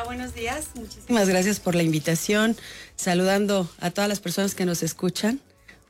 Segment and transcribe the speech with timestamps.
[0.00, 0.68] buenos días.
[0.74, 2.56] Muchísimas gracias por la invitación.
[2.96, 5.40] Saludando a todas las personas que nos escuchan.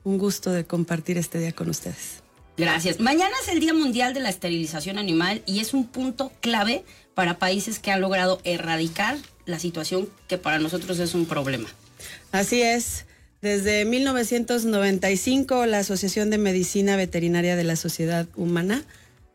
[0.05, 2.23] Un gusto de compartir este día con ustedes.
[2.57, 3.01] Gracias.
[3.01, 6.85] Mañana es el Día Mundial de la Esterilización Animal y es un punto clave
[7.15, 11.69] para países que han logrado erradicar la situación que para nosotros es un problema.
[12.33, 13.07] Así es.
[13.41, 18.85] Desde 1995, la Asociación de Medicina Veterinaria de la Sociedad Humana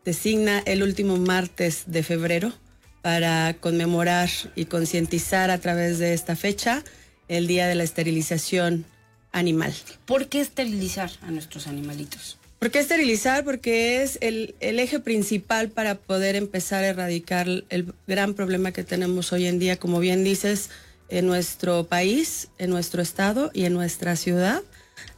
[0.04, 2.52] designa el último martes de febrero
[3.02, 6.82] para conmemorar y concientizar a través de esta fecha
[7.28, 8.84] el Día de la Esterilización
[9.32, 9.74] Animal.
[10.06, 12.38] ¿Por qué esterilizar a nuestros animalitos?
[12.58, 13.44] ¿Por qué esterilizar?
[13.44, 18.82] Porque es el, el, eje principal para poder empezar a erradicar el gran problema que
[18.82, 20.70] tenemos hoy en día, como bien dices,
[21.08, 24.62] en nuestro país, en nuestro estado y en nuestra ciudad,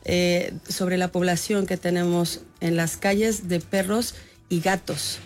[0.04, 4.14] eh, sobre la población que tenemos en las calles de perros
[4.48, 5.18] y gatos,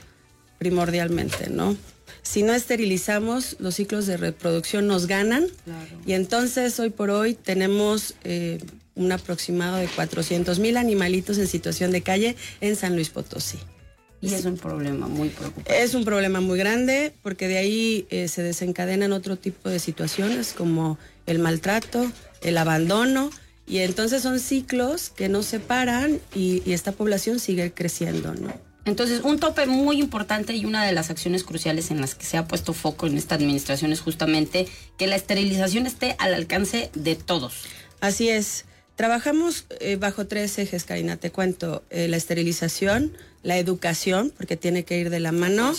[0.59, 1.77] primordialmente, ¿no?
[2.25, 5.47] Si no esterilizamos, los ciclos de reproducción nos ganan
[6.07, 8.59] y entonces hoy por hoy tenemos eh,
[8.95, 13.59] un aproximado de 400 mil animalitos en situación de calle en San Luis Potosí.
[14.23, 15.83] Y es un problema muy preocupante.
[15.83, 20.55] Es un problema muy grande porque de ahí eh, se desencadenan otro tipo de situaciones
[20.55, 22.11] como el maltrato,
[22.41, 23.29] el abandono
[23.67, 28.74] y entonces son ciclos que no se paran y, y esta población sigue creciendo, ¿no?
[28.85, 32.37] Entonces, un tope muy importante y una de las acciones cruciales en las que se
[32.37, 34.69] ha puesto foco en esta administración es justamente
[34.99, 37.63] que la esterilización esté al alcance de todos.
[38.01, 38.67] Así es.
[38.97, 41.17] Trabajamos eh, bajo tres ejes, Karina.
[41.17, 45.75] Te cuento, eh, la esterilización, la educación, porque tiene que ir de la mano,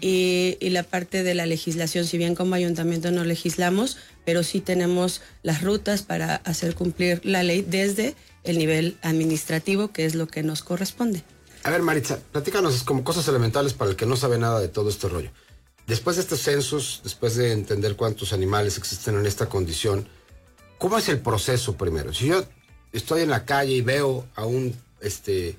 [0.00, 2.06] y, y, la parte de la legislación.
[2.06, 7.42] Si bien como ayuntamiento no legislamos, pero sí tenemos las rutas para hacer cumplir la
[7.42, 11.22] ley desde el nivel administrativo, que es lo que nos corresponde.
[11.64, 14.88] A ver, Maritza, platícanos como cosas elementales para el que no sabe nada de todo
[14.88, 15.30] este rollo.
[15.86, 20.08] Después de estos censos, después de entender cuántos animales existen en esta condición,
[20.78, 22.12] ¿Cómo es el proceso primero?
[22.12, 22.44] Si yo
[22.92, 25.56] estoy en la calle y veo a un, este,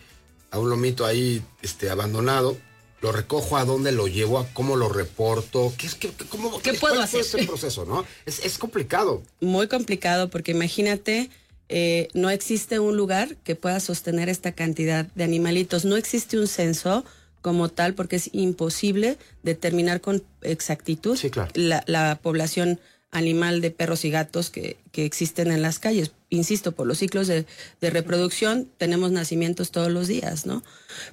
[0.52, 2.58] a un lomito ahí este, abandonado,
[3.02, 6.74] lo recojo a dónde lo llevo, a cómo lo reporto, qué es qué, cómo, ¿Qué
[6.74, 7.22] puedo hacer?
[7.22, 8.06] ese proceso, ¿no?
[8.26, 9.24] Es, es, complicado.
[9.42, 11.30] Muy complicado porque imagínate,
[11.70, 16.48] eh, no existe un lugar que pueda sostener esta cantidad de animalitos, no existe un
[16.48, 17.04] censo
[17.42, 21.18] como tal porque es imposible determinar con exactitud
[21.54, 22.80] la, la población
[23.12, 26.12] animal de perros y gatos que, que, existen en las calles.
[26.30, 27.46] Insisto, por los ciclos de,
[27.82, 30.64] de, reproducción tenemos nacimientos todos los días, ¿no?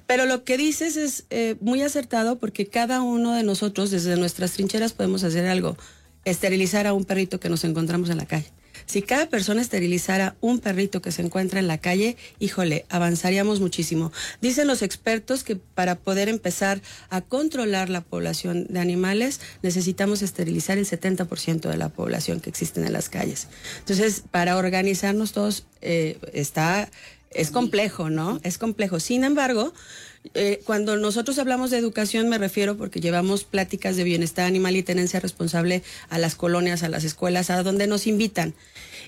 [0.05, 4.53] Pero lo que dices es eh, muy acertado porque cada uno de nosotros desde nuestras
[4.53, 5.77] trincheras podemos hacer algo,
[6.25, 8.51] esterilizar a un perrito que nos encontramos en la calle.
[8.85, 14.11] Si cada persona esterilizara un perrito que se encuentra en la calle, híjole, avanzaríamos muchísimo.
[14.41, 20.77] Dicen los expertos que para poder empezar a controlar la población de animales necesitamos esterilizar
[20.77, 23.47] el 70% de la población que existe en las calles.
[23.79, 26.89] Entonces, para organizarnos todos eh, está
[27.35, 28.39] es complejo, ¿no?
[28.43, 28.99] Es complejo.
[28.99, 29.73] Sin embargo,
[30.33, 34.83] eh, cuando nosotros hablamos de educación me refiero porque llevamos pláticas de bienestar animal y
[34.83, 38.53] tenencia responsable a las colonias, a las escuelas, a donde nos invitan.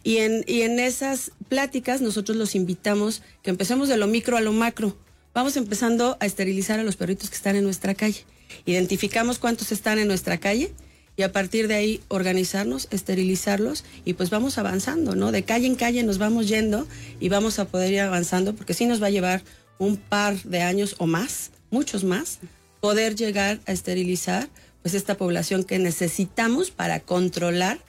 [0.04, 4.42] Y en, y en esas pláticas nosotros los invitamos que empecemos de lo micro a
[4.42, 4.98] lo macro.
[5.34, 8.26] Vamos empezando a esterilizar a los perritos que están en nuestra calle.
[8.66, 10.74] Identificamos cuántos están en nuestra calle
[11.18, 15.32] y a partir de ahí organizarnos, esterilizarlos y pues vamos avanzando, ¿no?
[15.32, 16.88] De calle en calle nos vamos yendo
[17.20, 19.44] y vamos a poder ir avanzando porque sí nos va a llevar
[19.78, 22.40] un par de años o más, muchos más,
[22.80, 24.50] poder llegar a esterilizar
[24.82, 27.80] pues esta población que necesitamos para controlar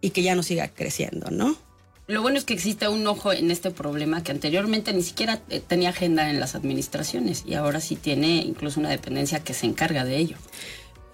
[0.00, 1.56] y que ya no siga creciendo, ¿no?
[2.06, 5.60] Lo bueno es que existe un ojo en este problema que anteriormente ni siquiera eh,
[5.66, 10.04] tenía agenda en las administraciones y ahora sí tiene incluso una dependencia que se encarga
[10.04, 10.36] de ello.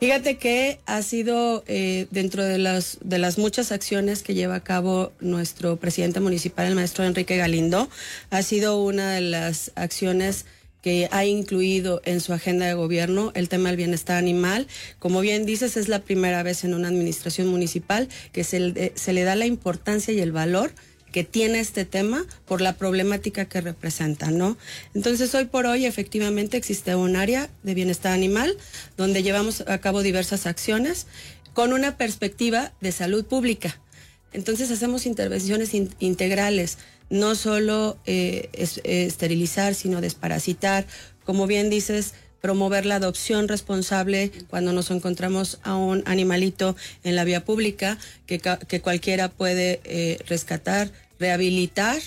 [0.00, 4.65] Fíjate que ha sido eh, dentro de las, de las muchas acciones que lleva a
[4.65, 7.87] cabo nuestro presidente municipal, el maestro Enrique Galindo,
[8.31, 10.47] ha sido una de las acciones
[10.81, 14.69] que ha incluido en su agenda de gobierno el tema del bienestar animal.
[14.99, 19.24] Como bien dices, es la primera vez en una administración municipal que se, se le
[19.24, 20.72] da la importancia y el valor
[21.12, 24.57] que tiene este tema por la problemática que representa, ¿no?
[24.95, 28.57] Entonces, hoy por hoy, efectivamente, existe un área de bienestar animal
[28.97, 31.07] donde llevamos a cabo diversas acciones
[31.53, 33.80] con una perspectiva de salud pública.
[34.33, 36.78] Entonces, hacemos intervenciones in integrales,
[37.10, 40.86] no solo eh, eh, esterilizar, sino desparasitar,
[41.24, 47.25] como bien dices, promover la adopción responsable cuando nos encontramos a un animalito en la
[47.25, 52.01] vía pública que, que cualquiera puede eh, rescatar, rehabilitar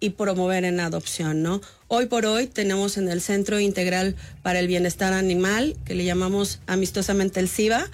[0.00, 1.60] y promover en adopción, ¿no?
[1.88, 6.60] Hoy por hoy tenemos en el Centro Integral para el Bienestar Animal, que le llamamos
[6.66, 7.90] amistosamente el CIBA,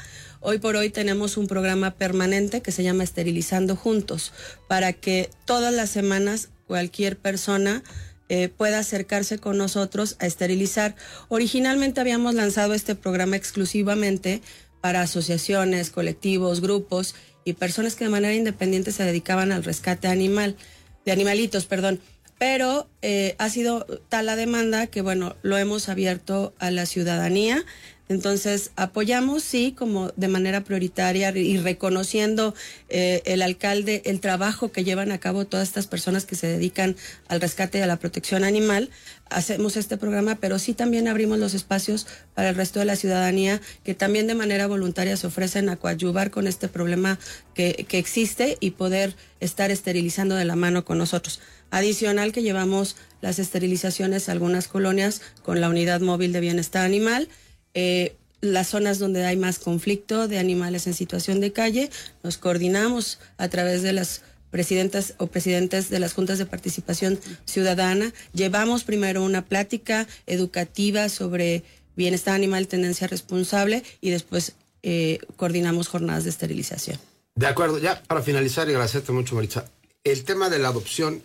[0.49, 4.32] Hoy por hoy tenemos un programa permanente que se llama Esterilizando Juntos,
[4.69, 7.82] para que todas las semanas cualquier persona
[8.28, 10.96] eh, pueda acercarse con nosotros a esterilizar.
[11.28, 14.43] Originalmente habíamos lanzado este programa exclusivamente
[14.81, 17.14] para asociaciones, colectivos, grupos
[17.44, 20.56] y personas que de manera independiente se dedicaban al rescate animal,
[21.05, 22.00] de animalitos, perdón.
[22.38, 27.64] Pero eh, ha sido tal la demanda que, bueno, lo hemos abierto a la ciudadanía.
[28.08, 32.55] Entonces, apoyamos, sí, como de manera prioritaria y reconociendo
[32.88, 36.94] eh, el alcalde el trabajo que llevan a cabo todas estas personas que se dedican
[37.26, 38.91] al rescate y a la protección animal.
[39.29, 43.61] Hacemos este programa, pero sí también abrimos los espacios para el resto de la ciudadanía
[43.82, 47.19] que también de manera voluntaria se ofrecen a coadyuvar con este problema
[47.55, 51.41] que, que existe y poder estar esterilizando de la mano con nosotros.
[51.73, 57.29] Adicional que llevamos las esterilizaciones a algunas colonias con la unidad móvil de bienestar animal
[57.76, 61.90] eh, las zonas donde hay más conflicto de animales en situación de calle,
[62.23, 68.14] nos coordinamos a través de las presidentas o presidentes de las juntas de participación ciudadana.
[68.32, 71.64] Llevamos primero una plática educativa sobre
[71.96, 76.99] bienestar animal, tendencia responsable y después eh, coordinamos jornadas de esterilización.
[77.34, 79.67] De acuerdo, ya para finalizar y agradecerte mucho, Maritza,
[80.02, 81.22] el tema de la adopción,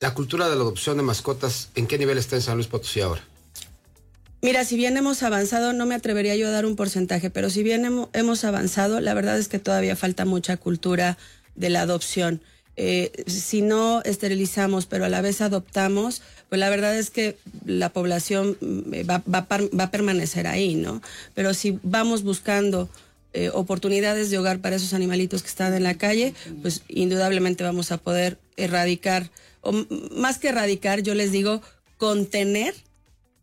[0.00, 3.00] la cultura de la adopción de mascotas, ¿en qué nivel está en San Luis Potosí
[3.00, 3.24] ahora?
[4.44, 7.62] Mira, si bien hemos avanzado, no me atrevería yo a dar un porcentaje, pero si
[7.62, 11.16] bien hemos, avanzado, la verdad es que todavía falta mucha cultura
[11.54, 12.42] de la adopción.
[12.76, 16.20] Eh, si no esterilizamos, pero a la vez adoptamos,
[16.50, 21.00] pues la verdad es que la población mm, va, a permanecer ahí, ¿no?
[21.32, 22.90] Pero si vamos buscando
[23.32, 27.92] eh, oportunidades de hogar para esos animalitos que están en la calle, pues indudablemente vamos
[27.92, 29.30] a poder erradicar,
[29.62, 29.72] o
[30.14, 31.62] más que erradicar, yo les digo,
[31.96, 32.74] contener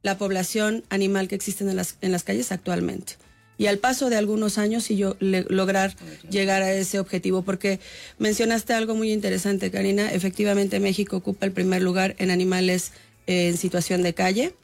[0.04, 3.14] la población animal que existe en las, en las calles actualmente.
[3.58, 5.96] Y al paso de algunos años y yo lograr
[6.30, 7.80] llegar a ese objetivo, porque
[8.18, 10.12] mencionaste algo muy interesante, Karina.
[10.12, 12.92] Efectivamente, México ocupa el primer lugar en animales
[13.28, 14.56] eh, en situación de calle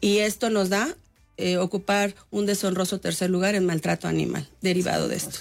[0.00, 0.96] y esto nos da
[1.36, 5.38] eh, ocupar un deshonroso tercer lugar en maltrato animal, derivado de esto.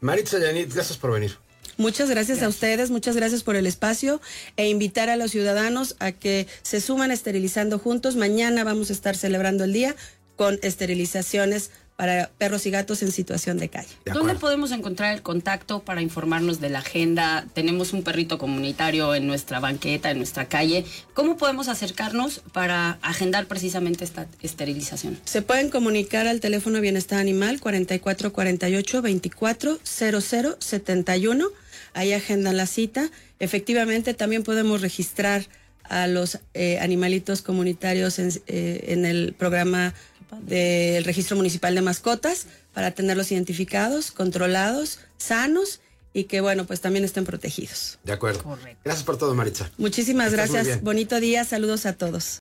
[0.00, 1.38] Maritza Yanit, gracias por venir.
[1.78, 4.20] Muchas gracias, a ustedes, muchas gracias por el espacio
[4.56, 8.16] e invitar a los ciudadanos a que se suman esterilizando juntos.
[8.16, 9.94] Mañana vamos a estar celebrando el día
[10.34, 13.88] con esterilizaciones para perros y gatos en situación de calle.
[14.12, 17.46] ¿Dónde podemos encontrar el contacto para informarnos de la agenda?
[17.54, 20.84] Tenemos un perrito comunitario en nuestra banqueta, en nuestra calle.
[21.14, 25.18] ¿Cómo podemos acercarnos para agendar precisamente esta esterilización?
[25.24, 31.48] Se pueden comunicar al teléfono Bienestar Animal 4448 24 71
[31.94, 33.10] ahí agendan la cita.
[33.38, 35.46] Efectivamente, también podemos registrar
[35.84, 39.94] a los eh, animalitos comunitarios en, eh, en, el programa
[40.42, 45.80] del registro municipal de mascotas para tenerlos identificados, controlados, sanos
[46.12, 47.98] y que bueno, pues también estén protegidos.
[48.04, 48.42] De acuerdo.
[48.42, 48.80] Correcto.
[48.84, 49.70] Gracias por todo, Maritza.
[49.78, 50.82] Muchísimas gracias.
[50.82, 51.44] Bonito día.
[51.44, 52.36] Saludos a todos.